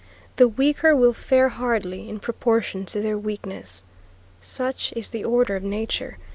The 0.37 0.47
weaker 0.47 0.95
will 0.95 1.13
fare 1.13 1.49
hardly 1.49 2.09
in 2.09 2.19
proportion 2.19 2.85
to 2.87 3.01
their 3.01 3.19
weakness. 3.19 3.83
Such 4.41 4.91
is 4.95 5.11
the 5.11 5.23
order 5.23 5.55
of 5.55 5.61
nature. 5.63 6.17